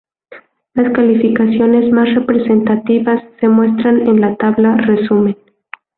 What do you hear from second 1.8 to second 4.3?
más representativas, se muestran en